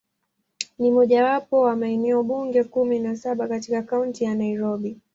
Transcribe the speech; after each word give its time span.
Ni 0.79 0.91
mojawapo 0.91 1.59
wa 1.59 1.75
maeneo 1.75 2.23
bunge 2.23 2.63
kumi 2.63 2.99
na 2.99 3.15
saba 3.15 3.47
katika 3.47 3.81
Kaunti 3.83 4.23
ya 4.23 4.35
Nairobi. 4.35 4.97